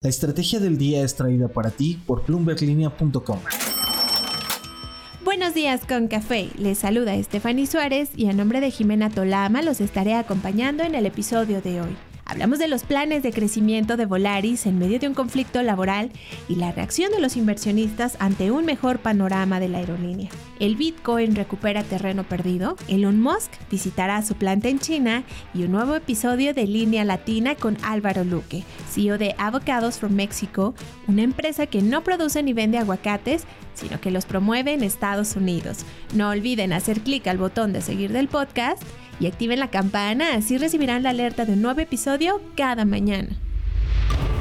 La 0.00 0.10
estrategia 0.10 0.60
del 0.60 0.78
día 0.78 1.02
es 1.02 1.16
traída 1.16 1.48
para 1.48 1.72
ti 1.72 1.98
por 2.06 2.22
plumberlinea.com. 2.22 3.40
Buenos 5.24 5.54
días 5.54 5.80
con 5.88 6.06
café. 6.06 6.50
Les 6.56 6.78
saluda 6.78 7.16
Estefany 7.16 7.66
Suárez 7.66 8.10
y 8.14 8.28
a 8.28 8.32
nombre 8.32 8.60
de 8.60 8.70
Jimena 8.70 9.10
Tolama 9.10 9.60
los 9.60 9.80
estaré 9.80 10.14
acompañando 10.14 10.84
en 10.84 10.94
el 10.94 11.04
episodio 11.04 11.60
de 11.62 11.80
hoy. 11.80 11.96
Hablamos 12.24 12.60
de 12.60 12.68
los 12.68 12.84
planes 12.84 13.24
de 13.24 13.32
crecimiento 13.32 13.96
de 13.96 14.06
Volaris 14.06 14.66
en 14.66 14.78
medio 14.78 15.00
de 15.00 15.08
un 15.08 15.14
conflicto 15.14 15.60
laboral 15.64 16.12
y 16.48 16.54
la 16.54 16.70
reacción 16.70 17.10
de 17.10 17.18
los 17.18 17.36
inversionistas 17.36 18.16
ante 18.20 18.52
un 18.52 18.66
mejor 18.66 19.00
panorama 19.00 19.58
de 19.58 19.68
la 19.68 19.78
aerolínea. 19.78 20.30
El 20.60 20.74
Bitcoin 20.74 21.36
recupera 21.36 21.84
terreno 21.84 22.24
perdido, 22.24 22.76
Elon 22.88 23.20
Musk 23.20 23.52
visitará 23.70 24.20
su 24.22 24.34
planta 24.34 24.68
en 24.68 24.80
China 24.80 25.22
y 25.54 25.62
un 25.62 25.72
nuevo 25.72 25.94
episodio 25.94 26.52
de 26.52 26.66
Línea 26.66 27.04
Latina 27.04 27.54
con 27.54 27.76
Álvaro 27.84 28.24
Luque, 28.24 28.64
CEO 28.90 29.18
de 29.18 29.36
Avocados 29.38 29.98
from 29.98 30.14
Mexico, 30.14 30.74
una 31.06 31.22
empresa 31.22 31.66
que 31.66 31.80
no 31.80 32.02
produce 32.02 32.42
ni 32.42 32.54
vende 32.54 32.78
aguacates, 32.78 33.44
sino 33.74 34.00
que 34.00 34.10
los 34.10 34.26
promueve 34.26 34.72
en 34.72 34.82
Estados 34.82 35.36
Unidos. 35.36 35.84
No 36.14 36.30
olviden 36.30 36.72
hacer 36.72 37.02
clic 37.02 37.28
al 37.28 37.38
botón 37.38 37.72
de 37.72 37.80
seguir 37.80 38.12
del 38.12 38.26
podcast 38.26 38.82
y 39.20 39.28
activen 39.28 39.60
la 39.60 39.70
campana, 39.70 40.34
así 40.34 40.58
recibirán 40.58 41.04
la 41.04 41.10
alerta 41.10 41.44
de 41.44 41.52
un 41.52 41.62
nuevo 41.62 41.80
episodio 41.80 42.40
cada 42.56 42.84
mañana. 42.84 43.36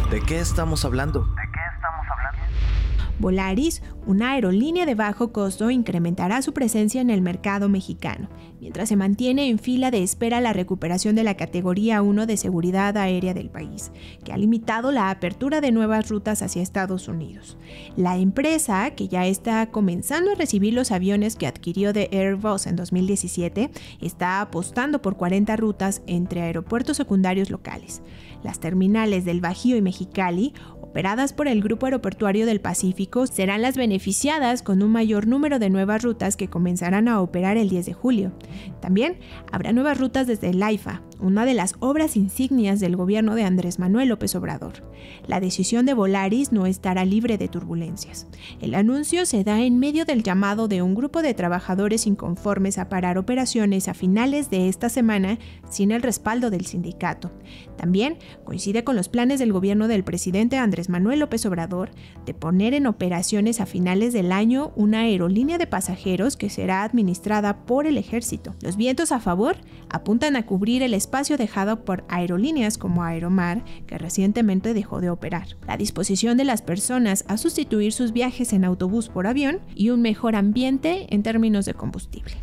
¿De 0.09 0.21
qué 0.21 0.39
estamos 0.39 0.83
hablando? 0.83 1.27
Volaris, 3.19 3.81
una 4.05 4.31
aerolínea 4.31 4.85
de 4.85 4.95
bajo 4.95 5.31
costo, 5.31 5.71
incrementará 5.71 6.41
su 6.41 6.53
presencia 6.53 7.01
en 7.01 7.09
el 7.09 7.21
mercado 7.21 7.67
mexicano, 7.67 8.29
mientras 8.61 8.89
se 8.89 8.95
mantiene 8.95 9.49
en 9.49 9.59
fila 9.59 9.91
de 9.91 10.03
espera 10.03 10.39
la 10.39 10.53
recuperación 10.53 11.15
de 11.15 11.23
la 11.23 11.35
categoría 11.35 12.01
1 12.01 12.25
de 12.25 12.37
seguridad 12.37 12.95
aérea 12.95 13.33
del 13.33 13.49
país, 13.49 13.91
que 14.23 14.33
ha 14.33 14.37
limitado 14.37 14.91
la 14.91 15.09
apertura 15.09 15.61
de 15.61 15.71
nuevas 15.71 16.09
rutas 16.09 16.41
hacia 16.41 16.61
Estados 16.61 17.07
Unidos. 17.07 17.57
La 17.95 18.17
empresa, 18.17 18.91
que 18.91 19.07
ya 19.07 19.25
está 19.25 19.71
comenzando 19.71 20.31
a 20.31 20.35
recibir 20.35 20.73
los 20.73 20.91
aviones 20.91 21.35
que 21.35 21.47
adquirió 21.47 21.93
de 21.93 22.09
Airbus 22.11 22.67
en 22.67 22.75
2017, 22.75 23.71
está 24.01 24.41
apostando 24.41 25.01
por 25.01 25.17
40 25.17 25.55
rutas 25.55 26.01
entre 26.07 26.41
aeropuertos 26.41 26.97
secundarios 26.97 27.49
locales. 27.49 28.01
Las 28.43 28.59
terminales 28.59 29.25
del 29.25 29.41
Bajío 29.41 29.75
y 29.75 29.81
Mexicali 29.81 30.53
operadas 30.97 31.31
por 31.31 31.47
el 31.47 31.61
Grupo 31.61 31.85
Aeroportuario 31.85 32.47
del 32.47 32.59
Pacífico 32.59 33.27
serán 33.27 33.61
las 33.61 33.77
beneficiadas 33.77 34.63
con 34.63 34.81
un 34.81 34.91
mayor 34.91 35.27
número 35.27 35.59
de 35.59 35.69
nuevas 35.69 36.01
rutas 36.01 36.35
que 36.35 36.47
comenzarán 36.47 37.07
a 37.07 37.21
operar 37.21 37.55
el 37.55 37.69
10 37.69 37.85
de 37.85 37.93
julio. 37.93 38.31
También 38.81 39.19
habrá 39.51 39.73
nuevas 39.73 39.99
rutas 39.99 40.25
desde 40.25 40.49
el 40.49 40.63
AIFA, 40.63 41.03
una 41.19 41.45
de 41.45 41.53
las 41.53 41.75
obras 41.79 42.15
insignias 42.15 42.79
del 42.79 42.95
gobierno 42.95 43.35
de 43.35 43.43
Andrés 43.43 43.79
Manuel 43.79 44.09
López 44.09 44.35
Obrador. 44.35 44.83
La 45.25 45.39
decisión 45.39 45.85
de 45.85 45.93
Volaris 45.93 46.51
no 46.51 46.65
estará 46.65 47.05
libre 47.05 47.37
de 47.37 47.47
turbulencias. 47.47 48.27
El 48.61 48.75
anuncio 48.75 49.25
se 49.25 49.43
da 49.43 49.61
en 49.61 49.79
medio 49.79 50.05
del 50.05 50.23
llamado 50.23 50.67
de 50.67 50.81
un 50.81 50.95
grupo 50.95 51.21
de 51.21 51.33
trabajadores 51.33 52.07
inconformes 52.07 52.77
a 52.77 52.89
parar 52.89 53.17
operaciones 53.17 53.87
a 53.87 53.93
finales 53.93 54.49
de 54.49 54.69
esta 54.69 54.89
semana 54.89 55.39
sin 55.69 55.91
el 55.91 56.01
respaldo 56.01 56.49
del 56.49 56.65
sindicato. 56.65 57.31
También 57.77 58.17
coincide 58.43 58.83
con 58.83 58.95
los 58.95 59.09
planes 59.09 59.39
del 59.39 59.53
gobierno 59.53 59.87
del 59.87 60.03
presidente 60.03 60.57
Andrés 60.57 60.89
Manuel 60.89 61.19
López 61.19 61.45
Obrador 61.45 61.91
de 62.25 62.33
poner 62.33 62.73
en 62.73 62.87
operaciones 62.87 63.59
a 63.61 63.65
finales 63.65 64.13
del 64.13 64.31
año 64.31 64.71
una 64.75 65.01
aerolínea 65.01 65.57
de 65.57 65.67
pasajeros 65.67 66.37
que 66.37 66.49
será 66.49 66.83
administrada 66.83 67.65
por 67.65 67.87
el 67.87 67.97
ejército. 67.97 68.55
Los 68.61 68.77
vientos 68.77 69.11
a 69.11 69.19
favor 69.19 69.57
apuntan 69.89 70.35
a 70.35 70.45
cubrir 70.45 70.83
el 70.83 70.93
espacio 70.93 71.06
dejado 71.37 71.83
por 71.83 72.03
aerolíneas 72.09 72.77
como 72.77 73.03
Aeromar, 73.03 73.63
que 73.87 73.97
recientemente 73.97 74.73
dejó 74.73 75.01
de 75.01 75.09
operar. 75.09 75.47
La 75.65 75.77
disposición 75.77 76.37
de 76.37 76.45
las 76.45 76.61
personas 76.61 77.25
a 77.27 77.37
sustituir 77.37 77.93
sus 77.93 78.13
viajes 78.13 78.53
en 78.53 78.63
autobús 78.63 79.09
por 79.09 79.27
avión 79.27 79.59
y 79.75 79.89
un 79.89 80.01
mejor 80.01 80.35
ambiente 80.35 81.07
en 81.09 81.23
términos 81.23 81.65
de 81.65 81.73
combustible. 81.73 82.35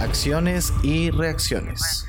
Acciones 0.00 0.72
y 0.82 1.10
reacciones. 1.10 2.06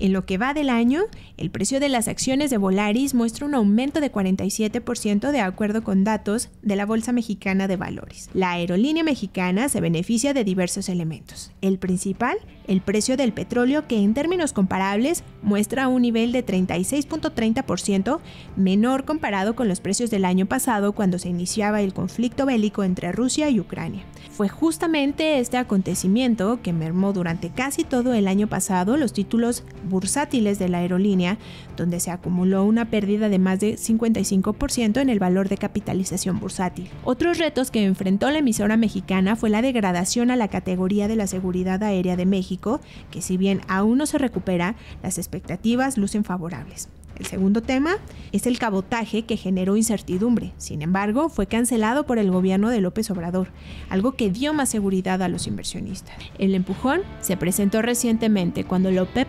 En 0.00 0.12
lo 0.12 0.24
que 0.24 0.38
va 0.38 0.54
del 0.54 0.70
año, 0.70 1.02
el 1.36 1.50
precio 1.50 1.80
de 1.80 1.88
las 1.88 2.06
acciones 2.06 2.50
de 2.50 2.56
Volaris 2.56 3.14
muestra 3.14 3.46
un 3.46 3.54
aumento 3.54 4.00
de 4.00 4.12
47% 4.12 5.32
de 5.32 5.40
acuerdo 5.40 5.82
con 5.82 6.04
datos 6.04 6.50
de 6.62 6.76
la 6.76 6.86
Bolsa 6.86 7.12
Mexicana 7.12 7.66
de 7.66 7.76
Valores. 7.76 8.30
La 8.32 8.52
aerolínea 8.52 9.02
mexicana 9.02 9.68
se 9.68 9.80
beneficia 9.80 10.34
de 10.34 10.44
diversos 10.44 10.88
elementos. 10.88 11.50
El 11.62 11.78
principal, 11.78 12.38
el 12.68 12.80
precio 12.80 13.16
del 13.16 13.32
petróleo 13.32 13.88
que 13.88 13.98
en 13.98 14.14
términos 14.14 14.52
comparables 14.52 15.24
muestra 15.42 15.88
un 15.88 16.02
nivel 16.02 16.30
de 16.30 16.46
36.30% 16.46 18.20
menor 18.56 19.04
comparado 19.04 19.56
con 19.56 19.66
los 19.66 19.80
precios 19.80 20.10
del 20.10 20.24
año 20.24 20.46
pasado 20.46 20.92
cuando 20.92 21.18
se 21.18 21.28
iniciaba 21.28 21.82
el 21.82 21.92
conflicto 21.92 22.46
bélico 22.46 22.84
entre 22.84 23.10
Rusia 23.10 23.50
y 23.50 23.58
Ucrania. 23.58 24.04
Fue 24.38 24.48
justamente 24.48 25.40
este 25.40 25.56
acontecimiento 25.56 26.60
que 26.62 26.72
mermó 26.72 27.12
durante 27.12 27.50
casi 27.50 27.82
todo 27.82 28.14
el 28.14 28.28
año 28.28 28.46
pasado 28.46 28.96
los 28.96 29.12
títulos 29.12 29.64
bursátiles 29.90 30.60
de 30.60 30.68
la 30.68 30.78
aerolínea, 30.78 31.38
donde 31.76 31.98
se 31.98 32.12
acumuló 32.12 32.62
una 32.62 32.84
pérdida 32.84 33.28
de 33.28 33.40
más 33.40 33.58
de 33.58 33.74
55% 33.74 35.00
en 35.00 35.08
el 35.08 35.18
valor 35.18 35.48
de 35.48 35.56
capitalización 35.56 36.38
bursátil. 36.38 36.88
Otros 37.02 37.38
retos 37.38 37.72
que 37.72 37.84
enfrentó 37.84 38.30
la 38.30 38.38
emisora 38.38 38.76
mexicana 38.76 39.34
fue 39.34 39.50
la 39.50 39.60
degradación 39.60 40.30
a 40.30 40.36
la 40.36 40.46
categoría 40.46 41.08
de 41.08 41.16
la 41.16 41.26
seguridad 41.26 41.82
aérea 41.82 42.14
de 42.14 42.26
México, 42.26 42.80
que 43.10 43.22
si 43.22 43.38
bien 43.38 43.62
aún 43.66 43.98
no 43.98 44.06
se 44.06 44.18
recupera, 44.18 44.76
las 45.02 45.18
expectativas 45.18 45.98
lucen 45.98 46.22
favorables. 46.22 46.88
El 47.18 47.26
segundo 47.26 47.62
tema 47.62 47.96
es 48.32 48.46
el 48.46 48.58
cabotaje 48.58 49.22
que 49.22 49.36
generó 49.36 49.76
incertidumbre. 49.76 50.52
Sin 50.56 50.82
embargo, 50.82 51.28
fue 51.28 51.46
cancelado 51.46 52.06
por 52.06 52.18
el 52.18 52.30
gobierno 52.30 52.70
de 52.70 52.80
López 52.80 53.10
Obrador, 53.10 53.48
algo 53.88 54.12
que 54.12 54.30
dio 54.30 54.52
más 54.54 54.68
seguridad 54.68 55.22
a 55.22 55.28
los 55.28 55.46
inversionistas. 55.46 56.16
El 56.38 56.54
empujón 56.54 57.00
se 57.20 57.36
presentó 57.36 57.82
recientemente 57.82 58.64
cuando 58.64 58.90
la 58.90 59.02
OPEP 59.02 59.28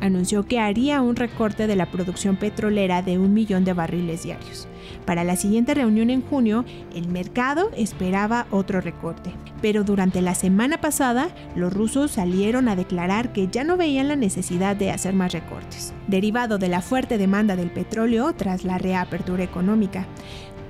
anunció 0.00 0.44
que 0.44 0.58
haría 0.58 1.00
un 1.00 1.16
recorte 1.16 1.66
de 1.66 1.76
la 1.76 1.90
producción 1.90 2.36
petrolera 2.36 3.02
de 3.02 3.18
un 3.18 3.32
millón 3.32 3.64
de 3.64 3.72
barriles 3.72 4.24
diarios. 4.24 4.68
Para 5.04 5.24
la 5.24 5.36
siguiente 5.36 5.74
reunión 5.74 6.10
en 6.10 6.22
junio, 6.22 6.64
el 6.94 7.08
mercado 7.08 7.70
esperaba 7.76 8.46
otro 8.50 8.80
recorte. 8.80 9.30
Pero 9.62 9.84
durante 9.84 10.20
la 10.20 10.34
semana 10.34 10.80
pasada, 10.80 11.28
los 11.54 11.72
rusos 11.72 12.10
salieron 12.10 12.68
a 12.68 12.76
declarar 12.76 13.32
que 13.32 13.48
ya 13.48 13.64
no 13.64 13.76
veían 13.76 14.08
la 14.08 14.16
necesidad 14.16 14.76
de 14.76 14.90
hacer 14.90 15.14
más 15.14 15.32
recortes, 15.32 15.92
derivado 16.06 16.58
de 16.58 16.68
la 16.68 16.82
fuerte 16.82 17.18
demanda 17.18 17.56
del 17.56 17.70
petróleo 17.70 18.32
tras 18.34 18.64
la 18.64 18.78
reapertura 18.78 19.44
económica. 19.44 20.06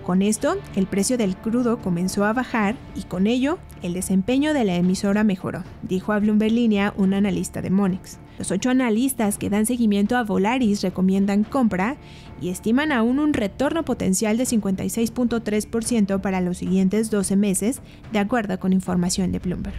Con 0.07 0.23
esto, 0.23 0.57
el 0.77 0.87
precio 0.87 1.19
del 1.19 1.37
crudo 1.37 1.79
comenzó 1.79 2.25
a 2.25 2.33
bajar 2.33 2.77
y 2.95 3.03
con 3.03 3.27
ello, 3.27 3.59
el 3.83 3.93
desempeño 3.93 4.55
de 4.55 4.65
la 4.65 4.77
emisora 4.77 5.25
mejoró, 5.25 5.65
dijo 5.83 6.13
a 6.13 6.21
Bloomberg 6.21 6.53
Línea 6.53 6.95
un 6.97 7.13
analista 7.13 7.61
de 7.61 7.71
Monex. 7.71 8.19
Los 8.39 8.51
ocho 8.51 8.71
analistas 8.71 9.39
que 9.39 9.51
dan 9.51 9.67
seguimiento 9.67 10.17
a 10.17 10.25
Volaris 10.25 10.83
recomiendan 10.83 11.45
compra 11.45 11.97
y 12.41 12.51
estiman 12.51 12.93
aún 12.93 13.19
un 13.19 13.33
retorno 13.33 13.85
potencial 13.85 14.37
de 14.37 14.45
56.3% 14.45 16.21
para 16.21 16.41
los 16.41 16.59
siguientes 16.59 17.11
12 17.11 17.37
meses, 17.37 17.81
de 18.13 18.19
acuerdo 18.19 18.61
con 18.61 18.73
información 18.73 19.33
de 19.33 19.39
Bloomberg. 19.39 19.77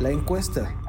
La 0.00 0.10
encuesta. 0.10 0.79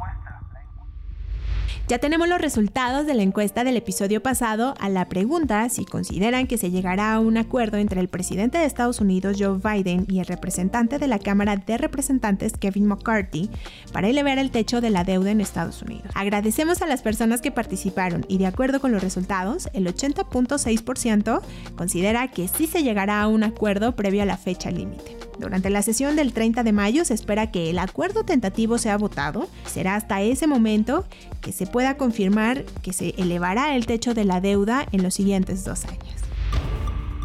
Ya 1.92 2.00
tenemos 2.00 2.30
los 2.30 2.40
resultados 2.40 3.06
de 3.06 3.14
la 3.14 3.24
encuesta 3.24 3.66
del 3.66 3.76
episodio 3.76 4.24
pasado 4.24 4.76
a 4.80 4.88
la 4.88 5.10
pregunta 5.10 5.68
si 5.68 5.84
consideran 5.84 6.48
que 6.48 6.58
se 6.58 6.72
llegará 6.72 7.14
a 7.14 7.20
un 7.20 7.36
acuerdo 7.36 7.76
entre 7.76 8.00
el 8.00 8.08
presidente 8.08 8.58
de 8.58 8.64
Estados 8.64 9.02
Unidos 9.02 9.36
Joe 9.38 9.58
Biden 9.58 10.06
y 10.08 10.20
el 10.20 10.26
representante 10.26 11.00
de 11.00 11.08
la 11.08 11.20
Cámara 11.20 11.58
de 11.58 11.78
Representantes 11.78 12.54
Kevin 12.54 12.88
McCarthy 12.88 13.50
para 13.92 14.08
elevar 14.08 14.38
el 14.38 14.52
techo 14.52 14.80
de 14.80 14.90
la 14.90 15.04
deuda 15.04 15.32
en 15.32 15.42
Estados 15.42 15.82
Unidos. 15.82 16.10
Agradecemos 16.16 16.82
a 16.82 16.88
las 16.88 17.02
personas 17.02 17.42
que 17.42 17.52
participaron 17.52 18.26
y 18.30 18.38
de 18.38 18.46
acuerdo 18.46 18.80
con 18.80 18.94
los 18.94 19.04
resultados, 19.04 19.68
el 19.74 19.86
80.6% 19.86 21.42
considera 21.76 22.30
que 22.30 22.48
sí 22.48 22.68
se 22.68 22.84
llegará 22.84 23.22
a 23.22 23.28
un 23.28 23.44
acuerdo 23.44 23.98
previo 23.98 24.22
a 24.22 24.26
la 24.26 24.38
fecha 24.38 24.72
límite. 24.72 25.31
Durante 25.42 25.72
la 25.72 25.82
sesión 25.82 26.16
del 26.16 26.34
30 26.34 26.64
de 26.64 26.72
mayo 26.72 27.04
se 27.04 27.16
espera 27.16 27.52
que 27.52 27.72
el 27.72 27.80
acuerdo 27.80 28.24
tentativo 28.24 28.78
sea 28.78 28.98
votado. 28.98 29.50
Será 29.66 29.96
hasta 29.96 30.22
ese 30.22 30.46
momento 30.46 31.06
que 31.42 31.52
se 31.52 31.66
pueda 31.66 31.98
confirmar 31.98 32.64
que 32.84 32.94
se 32.94 33.16
elevará 33.18 33.76
el 33.76 33.88
techo 33.88 34.14
de 34.14 34.24
la 34.24 34.40
deuda 34.40 34.88
en 34.92 35.02
los 35.02 35.16
siguientes 35.16 35.66
dos 35.66 35.86
años. 35.86 36.16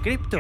Cripto. 0.03 0.39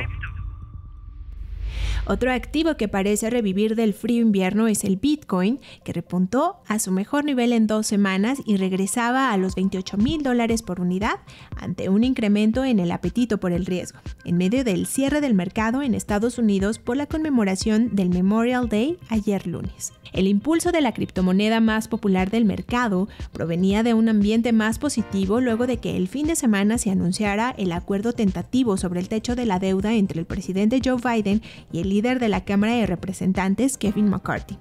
Otro 2.08 2.32
activo 2.32 2.76
que 2.76 2.86
parece 2.86 3.30
revivir 3.30 3.74
del 3.74 3.92
frío 3.92 4.22
invierno 4.22 4.68
es 4.68 4.84
el 4.84 4.96
Bitcoin, 4.96 5.58
que 5.82 5.92
repuntó 5.92 6.58
a 6.68 6.78
su 6.78 6.92
mejor 6.92 7.24
nivel 7.24 7.52
en 7.52 7.66
dos 7.66 7.88
semanas 7.88 8.38
y 8.46 8.58
regresaba 8.58 9.32
a 9.32 9.36
los 9.36 9.56
28 9.56 9.96
mil 9.96 10.22
dólares 10.22 10.62
por 10.62 10.80
unidad 10.80 11.16
ante 11.56 11.88
un 11.88 12.04
incremento 12.04 12.64
en 12.64 12.78
el 12.78 12.92
apetito 12.92 13.38
por 13.38 13.50
el 13.50 13.66
riesgo, 13.66 13.98
en 14.24 14.36
medio 14.36 14.62
del 14.62 14.86
cierre 14.86 15.20
del 15.20 15.34
mercado 15.34 15.82
en 15.82 15.94
Estados 15.94 16.38
Unidos 16.38 16.78
por 16.78 16.96
la 16.96 17.06
conmemoración 17.06 17.96
del 17.96 18.10
Memorial 18.10 18.68
Day 18.68 18.98
ayer 19.08 19.44
lunes. 19.48 19.92
El 20.12 20.28
impulso 20.28 20.70
de 20.70 20.80
la 20.80 20.92
criptomoneda 20.92 21.60
más 21.60 21.88
popular 21.88 22.30
del 22.30 22.44
mercado 22.44 23.08
provenía 23.32 23.82
de 23.82 23.94
un 23.94 24.08
ambiente 24.08 24.52
más 24.52 24.78
positivo 24.78 25.40
luego 25.40 25.66
de 25.66 25.78
que 25.78 25.96
el 25.96 26.06
fin 26.06 26.26
de 26.26 26.36
semana 26.36 26.78
se 26.78 26.90
anunciara 26.90 27.54
el 27.58 27.72
acuerdo 27.72 28.12
tentativo 28.12 28.76
sobre 28.76 29.00
el 29.00 29.08
techo 29.08 29.34
de 29.34 29.44
la 29.44 29.58
deuda 29.58 29.92
entre 29.94 30.20
el 30.20 30.26
presidente 30.26 30.80
Joe 30.82 31.00
Biden 31.02 31.42
y 31.72 31.80
el 31.80 31.95
líder 31.96 32.18
de 32.18 32.28
la 32.28 32.44
Cámara 32.44 32.74
de 32.74 32.84
Representantes, 32.84 33.78
Kevin 33.78 34.10
McCarthy. 34.10 34.58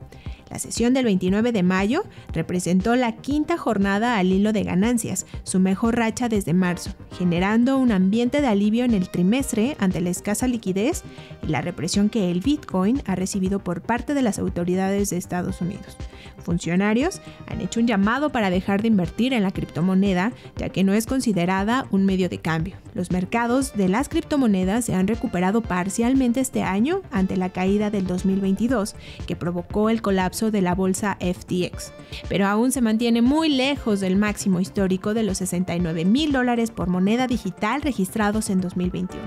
La 0.56 0.60
sesión 0.60 0.94
del 0.94 1.04
29 1.04 1.52
de 1.52 1.64
mayo 1.64 2.06
representó 2.32 2.96
la 2.96 3.18
quinta 3.18 3.58
jornada 3.58 4.18
al 4.18 4.32
hilo 4.32 4.54
de 4.54 4.64
ganancias, 4.64 5.26
su 5.44 5.60
mejor 5.60 5.98
racha 5.98 6.30
desde 6.30 6.54
marzo, 6.54 6.92
generando 7.18 7.78
un 7.78 7.92
ambiente 7.92 8.40
de 8.40 8.48
alivio 8.48 8.86
en 8.86 8.94
el 8.94 9.10
trimestre 9.10 9.76
ante 9.80 10.00
la 10.00 10.12
escasa 10.12 10.48
liquidez 10.48 11.04
y 11.44 11.48
la 11.48 11.60
represión 11.60 12.08
que 12.08 12.32
el 12.32 12.40
Bitcoin 12.40 13.04
ha 13.06 13.16
recibido 13.16 13.60
por 13.60 13.82
parte 13.82 14.14
de 14.14 14.22
las 14.22 14.40
autoridades 14.40 15.10
de 15.10 15.18
Estados 15.18 15.60
Unidos. 15.60 15.98
Funcionarios 16.46 17.22
han 17.48 17.60
hecho 17.60 17.80
un 17.80 17.88
llamado 17.88 18.30
para 18.30 18.50
dejar 18.50 18.82
de 18.82 18.88
invertir 18.88 19.34
en 19.34 19.44
la 19.44 19.52
criptomoneda, 19.52 20.32
ya 20.56 20.70
que 20.70 20.84
no 20.84 20.94
es 20.94 21.08
considerada 21.08 21.88
un 21.92 22.06
medio 22.06 22.30
de 22.30 22.38
cambio. 22.38 22.78
Los 22.94 23.12
mercados 23.12 23.76
de 23.76 23.90
las 23.90 24.10
criptomonedas 24.10 24.86
se 24.86 24.94
han 24.94 25.08
recuperado 25.08 25.62
parcialmente 25.62 26.40
este 26.40 26.62
año 26.62 27.02
ante 27.12 27.36
la 27.36 27.50
caída 27.50 27.90
del 27.90 28.06
2022, 28.06 28.96
que 29.26 29.36
provocó 29.36 29.90
el 29.90 30.04
colapso 30.04 30.45
de 30.52 30.62
la 30.62 30.76
bolsa 30.76 31.18
FTX, 31.20 31.92
pero 32.30 32.48
aún 32.48 32.72
se 32.72 32.82
mantiene 32.82 33.22
muy 33.22 33.50
lejos 33.50 34.00
del 34.00 34.16
máximo 34.16 34.60
histórico 34.60 35.14
de 35.14 35.24
los 35.24 35.38
69 35.40 36.06
mil 36.06 36.32
dólares 36.32 36.72
por 36.72 36.88
moneda 36.88 37.28
digital 37.28 37.82
registrados 37.82 38.50
en 38.50 38.62
2021. 38.62 39.24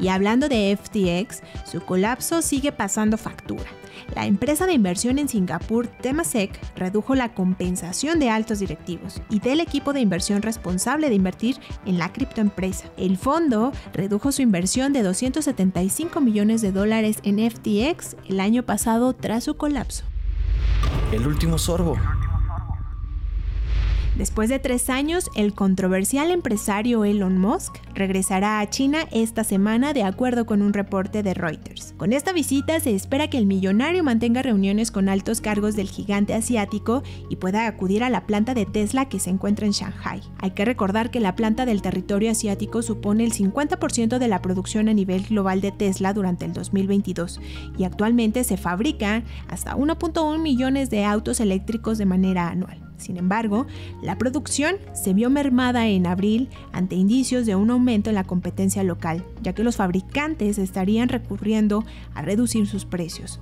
Y 0.00 0.08
hablando 0.08 0.48
de 0.48 0.76
FTX, 0.76 1.42
su 1.70 1.80
colapso 1.80 2.42
sigue 2.42 2.72
pasando 2.72 3.16
factura. 3.16 3.64
La 4.14 4.26
empresa 4.26 4.66
de 4.66 4.72
inversión 4.72 5.18
en 5.18 5.28
Singapur, 5.28 5.86
Temasek, 5.86 6.58
redujo 6.76 7.14
la 7.14 7.34
compensación 7.34 8.18
de 8.18 8.30
altos 8.30 8.58
directivos 8.58 9.22
y 9.30 9.40
del 9.40 9.60
equipo 9.60 9.92
de 9.92 10.00
inversión 10.00 10.42
responsable 10.42 11.08
de 11.08 11.14
invertir 11.14 11.56
en 11.86 11.98
la 11.98 12.12
criptoempresa. 12.12 12.90
El 12.96 13.16
fondo 13.16 13.72
redujo 13.92 14.32
su 14.32 14.42
inversión 14.42 14.92
de 14.92 15.02
275 15.02 16.20
millones 16.20 16.62
de 16.62 16.72
dólares 16.72 17.18
en 17.22 17.38
FTX 17.38 18.16
el 18.28 18.40
año 18.40 18.64
pasado 18.64 19.14
tras 19.14 19.44
su 19.44 19.56
colapso. 19.56 20.04
El 21.12 21.26
último 21.26 21.58
sorbo. 21.58 21.98
Después 24.16 24.50
de 24.50 24.58
tres 24.58 24.90
años, 24.90 25.30
el 25.36 25.54
controversial 25.54 26.30
empresario 26.30 27.06
Elon 27.06 27.38
Musk 27.38 27.76
regresará 27.94 28.60
a 28.60 28.68
China 28.68 29.06
esta 29.10 29.42
semana 29.42 29.94
de 29.94 30.02
acuerdo 30.02 30.44
con 30.44 30.60
un 30.60 30.74
reporte 30.74 31.22
de 31.22 31.32
Reuters. 31.32 31.94
Con 31.96 32.12
esta 32.12 32.34
visita 32.34 32.78
se 32.80 32.94
espera 32.94 33.30
que 33.30 33.38
el 33.38 33.46
millonario 33.46 34.04
mantenga 34.04 34.42
reuniones 34.42 34.90
con 34.90 35.08
altos 35.08 35.40
cargos 35.40 35.76
del 35.76 35.88
gigante 35.88 36.34
asiático 36.34 37.02
y 37.30 37.36
pueda 37.36 37.66
acudir 37.66 38.04
a 38.04 38.10
la 38.10 38.26
planta 38.26 38.52
de 38.52 38.66
Tesla 38.66 39.08
que 39.08 39.18
se 39.18 39.30
encuentra 39.30 39.64
en 39.64 39.72
Shanghai. 39.72 40.20
Hay 40.40 40.50
que 40.50 40.66
recordar 40.66 41.10
que 41.10 41.20
la 41.20 41.34
planta 41.34 41.64
del 41.64 41.80
territorio 41.80 42.30
asiático 42.30 42.82
supone 42.82 43.24
el 43.24 43.32
50% 43.32 44.18
de 44.18 44.28
la 44.28 44.42
producción 44.42 44.90
a 44.90 44.94
nivel 44.94 45.22
global 45.22 45.62
de 45.62 45.72
Tesla 45.72 46.12
durante 46.12 46.44
el 46.44 46.52
2022 46.52 47.40
y 47.78 47.84
actualmente 47.84 48.44
se 48.44 48.58
fabrican 48.58 49.24
hasta 49.48 49.74
1.1 49.74 50.38
millones 50.38 50.90
de 50.90 51.06
autos 51.06 51.40
eléctricos 51.40 51.96
de 51.96 52.04
manera 52.04 52.48
anual. 52.48 52.81
Sin 53.02 53.16
embargo, 53.16 53.66
la 54.00 54.16
producción 54.16 54.76
se 54.94 55.12
vio 55.12 55.28
mermada 55.28 55.88
en 55.88 56.06
abril 56.06 56.48
ante 56.72 56.94
indicios 56.94 57.46
de 57.46 57.56
un 57.56 57.70
aumento 57.70 58.10
en 58.10 58.14
la 58.14 58.24
competencia 58.24 58.84
local, 58.84 59.24
ya 59.42 59.52
que 59.52 59.64
los 59.64 59.76
fabricantes 59.76 60.58
estarían 60.58 61.08
recurriendo 61.08 61.84
a 62.14 62.22
reducir 62.22 62.66
sus 62.66 62.84
precios. 62.84 63.40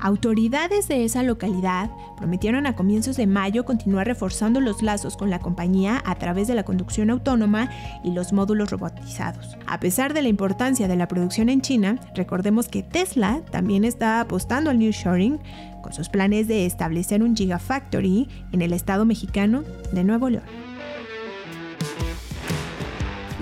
Autoridades 0.00 0.88
de 0.88 1.04
esa 1.04 1.22
localidad 1.22 1.90
prometieron 2.16 2.66
a 2.66 2.74
comienzos 2.74 3.16
de 3.16 3.26
mayo 3.26 3.64
continuar 3.64 4.06
reforzando 4.06 4.60
los 4.60 4.82
lazos 4.82 5.16
con 5.16 5.30
la 5.30 5.38
compañía 5.38 6.02
a 6.04 6.16
través 6.16 6.48
de 6.48 6.54
la 6.54 6.64
conducción 6.64 7.10
autónoma 7.10 7.70
y 8.02 8.10
los 8.10 8.32
módulos 8.32 8.70
robotizados. 8.70 9.56
A 9.66 9.78
pesar 9.78 10.12
de 10.14 10.22
la 10.22 10.28
importancia 10.28 10.88
de 10.88 10.96
la 10.96 11.08
producción 11.08 11.48
en 11.48 11.60
China, 11.60 12.00
recordemos 12.14 12.68
que 12.68 12.82
Tesla 12.82 13.42
también 13.50 13.84
está 13.84 14.20
apostando 14.20 14.70
al 14.70 14.78
nearshoring 14.78 15.38
con 15.82 15.92
sus 15.92 16.08
planes 16.08 16.48
de 16.48 16.66
establecer 16.66 17.22
un 17.22 17.36
Gigafactory 17.36 18.28
en 18.52 18.62
el 18.62 18.72
estado 18.72 19.04
mexicano 19.04 19.62
de 19.92 20.04
Nuevo 20.04 20.30
León. 20.30 20.71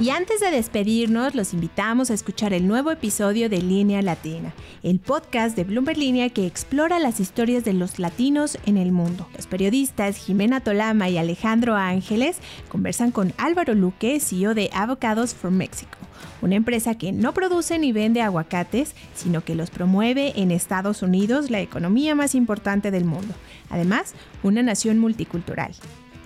Y 0.00 0.08
antes 0.08 0.40
de 0.40 0.50
despedirnos, 0.50 1.34
los 1.34 1.52
invitamos 1.52 2.10
a 2.10 2.14
escuchar 2.14 2.54
el 2.54 2.66
nuevo 2.66 2.90
episodio 2.90 3.50
de 3.50 3.60
Línea 3.60 4.00
Latina, 4.00 4.54
el 4.82 4.98
podcast 4.98 5.54
de 5.54 5.64
Bloomberg 5.64 5.98
Línea 5.98 6.30
que 6.30 6.46
explora 6.46 6.98
las 6.98 7.20
historias 7.20 7.66
de 7.66 7.74
los 7.74 7.98
latinos 7.98 8.56
en 8.64 8.78
el 8.78 8.92
mundo. 8.92 9.28
Los 9.36 9.46
periodistas 9.46 10.16
Jimena 10.16 10.60
Tolama 10.60 11.10
y 11.10 11.18
Alejandro 11.18 11.76
Ángeles 11.76 12.38
conversan 12.70 13.10
con 13.10 13.34
Álvaro 13.36 13.74
Luque, 13.74 14.18
CEO 14.20 14.54
de 14.54 14.70
Avocados 14.72 15.34
for 15.34 15.50
Mexico, 15.50 15.98
una 16.40 16.54
empresa 16.54 16.96
que 16.96 17.12
no 17.12 17.34
produce 17.34 17.78
ni 17.78 17.92
vende 17.92 18.22
aguacates, 18.22 18.94
sino 19.14 19.44
que 19.44 19.54
los 19.54 19.68
promueve 19.68 20.32
en 20.40 20.50
Estados 20.50 21.02
Unidos, 21.02 21.50
la 21.50 21.60
economía 21.60 22.14
más 22.14 22.34
importante 22.34 22.90
del 22.90 23.04
mundo. 23.04 23.34
Además, 23.68 24.14
una 24.42 24.62
nación 24.62 24.98
multicultural. 24.98 25.72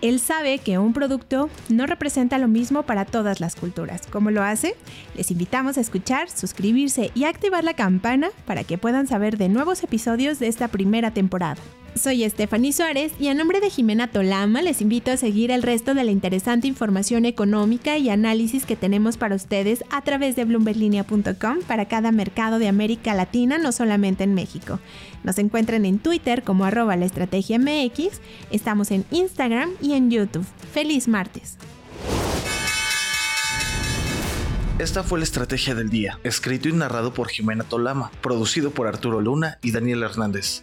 Él 0.04 0.20
sabe 0.20 0.58
que 0.58 0.76
un 0.76 0.92
producto 0.92 1.48
no 1.70 1.86
representa 1.86 2.36
lo 2.36 2.46
mismo 2.46 2.82
para 2.82 3.06
todas 3.06 3.40
las 3.40 3.56
culturas. 3.56 4.02
¿Cómo 4.12 4.30
lo 4.30 4.42
hace? 4.42 4.74
Les 5.16 5.30
invitamos 5.30 5.78
a 5.78 5.80
escuchar, 5.80 6.28
suscribirse 6.28 7.10
y 7.14 7.24
activar 7.24 7.64
la 7.64 7.72
campana 7.72 8.28
para 8.44 8.64
que 8.64 8.76
puedan 8.76 9.06
saber 9.06 9.38
de 9.38 9.48
nuevos 9.48 9.82
episodios 9.82 10.38
de 10.38 10.48
esta 10.48 10.68
primera 10.68 11.12
temporada. 11.12 11.56
Soy 11.96 12.28
Stephanie 12.28 12.72
Suárez 12.72 13.12
y 13.20 13.28
a 13.28 13.34
nombre 13.34 13.60
de 13.60 13.70
Jimena 13.70 14.08
Tolama 14.08 14.62
les 14.62 14.80
invito 14.80 15.12
a 15.12 15.16
seguir 15.16 15.52
el 15.52 15.62
resto 15.62 15.94
de 15.94 16.02
la 16.02 16.10
interesante 16.10 16.66
información 16.66 17.24
económica 17.24 17.96
y 17.98 18.10
análisis 18.10 18.66
que 18.66 18.74
tenemos 18.74 19.16
para 19.16 19.36
ustedes 19.36 19.84
a 19.90 20.02
través 20.02 20.34
de 20.34 20.44
bloomberlinia.com 20.44 21.58
para 21.68 21.86
cada 21.86 22.10
mercado 22.10 22.58
de 22.58 22.66
América 22.66 23.14
Latina, 23.14 23.58
no 23.58 23.70
solamente 23.70 24.24
en 24.24 24.34
México. 24.34 24.80
Nos 25.22 25.38
encuentran 25.38 25.84
en 25.84 26.00
Twitter 26.00 26.42
como 26.42 26.64
arroba 26.64 26.96
la 26.96 27.06
estrategia 27.06 27.60
MX, 27.60 28.20
estamos 28.50 28.90
en 28.90 29.04
Instagram 29.12 29.70
y 29.80 29.92
en 29.92 30.10
YouTube. 30.10 30.46
¡Feliz 30.72 31.06
martes! 31.06 31.56
Esta 34.80 35.04
fue 35.04 35.20
la 35.20 35.24
estrategia 35.24 35.76
del 35.76 35.90
día, 35.90 36.18
escrito 36.24 36.68
y 36.68 36.72
narrado 36.72 37.14
por 37.14 37.28
Jimena 37.28 37.62
Tolama, 37.62 38.10
producido 38.20 38.72
por 38.72 38.88
Arturo 38.88 39.20
Luna 39.20 39.58
y 39.62 39.70
Daniel 39.70 40.02
Hernández. 40.02 40.62